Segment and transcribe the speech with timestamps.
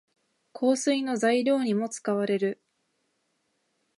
[0.53, 2.59] 香水の材料にも使われる。